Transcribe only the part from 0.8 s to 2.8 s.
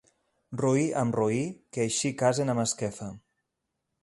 amb roí, que així casen a